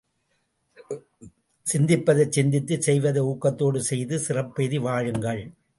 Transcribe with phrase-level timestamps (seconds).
[1.65, 5.43] சிந்திப்பதைச் சிந்தித்து, செய்வதை ஊக்கத்தோடு செய்து, சிறப்பெய்தி வாழுங்கள்.